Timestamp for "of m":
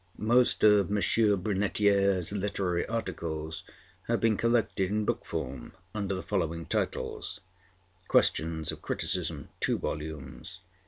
0.63-0.97